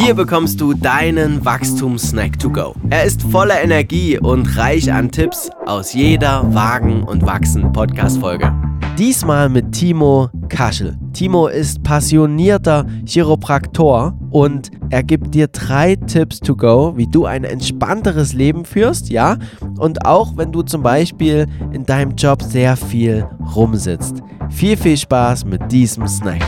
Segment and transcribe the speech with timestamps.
[0.00, 2.72] Hier bekommst du deinen Wachstumssnack to go.
[2.88, 8.52] Er ist voller Energie und reich an Tipps aus jeder Wagen und Wachsen Podcast Folge.
[8.96, 10.96] Diesmal mit Timo Kaschel.
[11.12, 17.42] Timo ist passionierter Chiropraktor und er gibt dir drei Tipps to go, wie du ein
[17.42, 19.36] entspannteres Leben führst, ja?
[19.78, 23.26] Und auch wenn du zum Beispiel in deinem Job sehr viel
[23.56, 24.22] rumsitzt.
[24.48, 26.44] Viel, viel Spaß mit diesem Snack.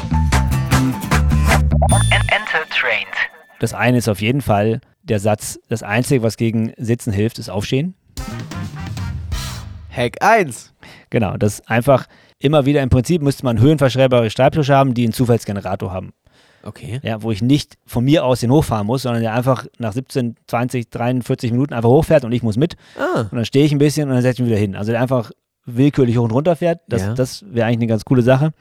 [3.61, 7.51] Das eine ist auf jeden Fall der Satz, das Einzige, was gegen Sitzen hilft, ist
[7.51, 7.95] Aufstehen.
[9.95, 10.73] Hack 1.
[11.11, 12.07] Genau, das einfach
[12.39, 16.13] immer wieder im Prinzip müsste man höhenverschreibbare Schreibtische haben, die einen Zufallsgenerator haben.
[16.63, 17.01] Okay.
[17.03, 20.37] Ja, wo ich nicht von mir aus den hochfahren muss, sondern der einfach nach 17,
[20.47, 22.77] 20, 43 Minuten einfach hochfährt und ich muss mit.
[22.99, 23.23] Ah.
[23.23, 24.75] Und dann stehe ich ein bisschen und dann setze ich mich wieder hin.
[24.75, 25.33] Also der einfach
[25.67, 26.81] willkürlich hoch und runter fährt.
[26.89, 27.13] Das, Ja.
[27.15, 28.53] das wäre eigentlich eine ganz coole Sache.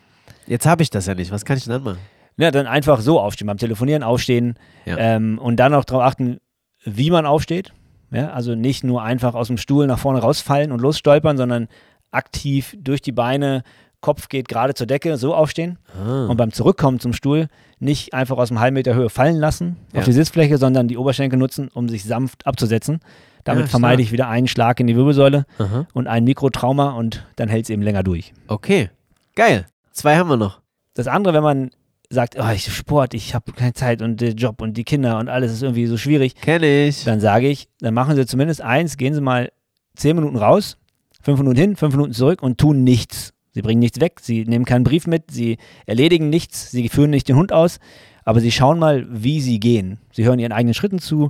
[0.46, 1.32] Jetzt habe ich das ja nicht.
[1.32, 2.00] Was kann ich denn dann machen?
[2.40, 4.98] Ja, dann einfach so aufstehen, beim Telefonieren aufstehen Ja.
[4.98, 6.38] ähm, und dann auch darauf achten,
[6.86, 7.74] wie man aufsteht.
[8.12, 11.68] Ja, also nicht nur einfach aus dem Stuhl nach vorne rausfallen und losstolpern, sondern
[12.12, 13.64] aktiv durch die Beine,
[14.02, 15.78] Kopf geht gerade zur Decke, so aufstehen.
[16.02, 16.28] Ah.
[16.28, 17.48] Und beim Zurückkommen zum Stuhl
[17.80, 20.00] nicht einfach aus einem halben Meter Höhe fallen lassen Ja.
[20.00, 23.02] auf die Sitzfläche, sondern die Oberschenkel nutzen, um sich sanft abzusetzen.
[23.44, 25.86] Damit Ja, vermeide ich wieder einen Schlag in die Wirbelsäule Aha.
[25.94, 28.34] und ein Mikrotrauma und dann hält es eben länger durch.
[28.48, 28.90] Okay.
[29.36, 29.66] Geil.
[29.92, 30.62] Zwei haben wir noch.
[30.94, 31.70] Das andere, wenn man
[32.10, 35.30] sagt, oh, ich Sport, ich habe keine Zeit und der Job und die Kinder und
[35.30, 37.04] alles ist irgendwie so schwierig, Kenne ich.
[37.04, 39.52] dann sage ich, dann machen Sie zumindest eins, gehen Sie mal
[39.96, 40.78] zehn Minuten raus,
[41.22, 43.34] fünf Minuten hin, fünf Minuten zurück und tun nichts.
[43.52, 47.28] Sie bringen nichts weg, Sie nehmen keinen Brief mit, Sie erledigen nichts, Sie führen nicht
[47.28, 47.80] den Hund aus,
[48.24, 50.00] aber Sie schauen mal, wie Sie gehen.
[50.12, 51.30] Sie hören Ihren eigenen Schritten zu.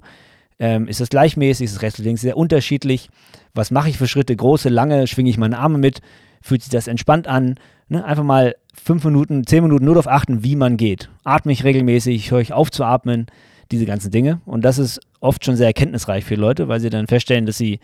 [0.60, 1.66] Ähm, ist das gleichmäßig?
[1.66, 3.10] Ist das rechts und links sehr unterschiedlich?
[3.54, 4.36] Was mache ich für Schritte?
[4.36, 5.08] Große, lange?
[5.08, 6.02] Schwinge ich meine Arme mit?
[6.42, 7.56] Fühlt sich das entspannt an?
[7.90, 8.04] Ne?
[8.06, 11.10] Einfach mal fünf Minuten, zehn Minuten nur darauf achten, wie man geht.
[11.24, 12.32] Atme ich regelmäßig?
[12.32, 13.28] Höre ich auf zu atmen?
[13.72, 14.42] Diese ganzen Dinge.
[14.46, 17.80] Und das ist oft schon sehr erkenntnisreich für Leute, weil sie dann feststellen, dass sie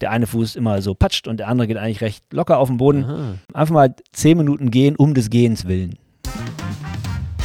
[0.00, 2.76] der eine Fuß immer so patscht und der andere geht eigentlich recht locker auf den
[2.76, 3.04] Boden.
[3.04, 3.34] Aha.
[3.54, 5.98] Einfach mal zehn Minuten gehen, um des Gehens willen.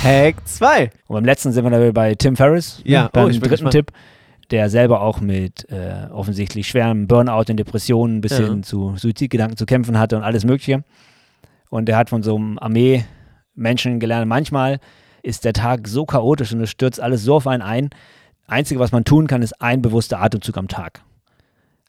[0.03, 0.89] Hack 2.
[1.07, 3.49] Und beim letzten sind wir dann bei Tim Ferriss, Ja, ne, oh, beim ich bin
[3.49, 3.73] dritten gespannt.
[3.73, 3.91] Tipp,
[4.49, 8.45] der selber auch mit äh, offensichtlich schwerem Burnout und Depressionen bis Ja.
[8.47, 10.83] hin zu Suizidgedanken zu kämpfen hatte und alles Mögliche.
[11.71, 14.79] Und er hat von so einem Armee-Menschen gelernt, manchmal
[15.23, 17.89] ist der Tag so chaotisch und es stürzt alles so auf einen ein.
[18.45, 21.01] Einzige, was man tun kann, ist ein bewusster Atemzug am Tag.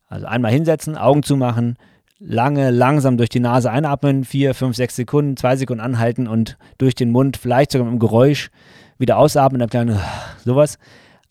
[0.07, 1.77] Also einmal hinsetzen, Augen zumachen,
[2.21, 6.95] lange, langsam durch die Nase einatmen, vier, fünf, sechs Sekunden, zwei Sekunden anhalten und durch
[6.95, 8.51] den Mund, vielleicht sogar mit einem Geräusch,
[8.99, 10.01] wieder ausatmen, dann kleine,
[10.45, 10.79] sowas.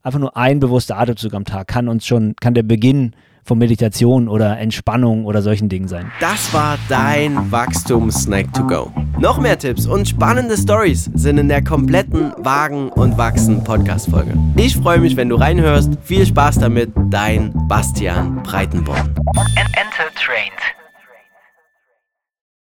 [0.03, 4.27] Einfach nur ein bewusster Atemzug am Tag kann uns schon, kann der Beginn von Meditation
[4.27, 6.11] oder Entspannung oder solchen Dingen sein.
[6.19, 8.91] Das war dein Wachstumssnack to go.
[9.19, 14.33] Noch mehr Tipps und spannende Stories sind in der kompletten Wagen und Wachsen Podcast Folge.
[14.55, 15.91] Ich freue mich, wenn du reinhörst.
[16.03, 19.13] Viel Spaß damit, dein Bastian Breitenborn.
[19.55, 20.80] Enter Trained.